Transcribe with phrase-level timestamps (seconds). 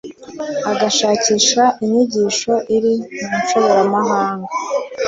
[0.71, 2.93] agashakisha inyigisho iri
[3.25, 4.47] mu nshoberamahanga,